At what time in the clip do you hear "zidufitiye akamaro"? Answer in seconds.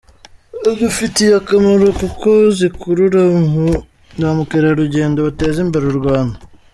0.63-1.87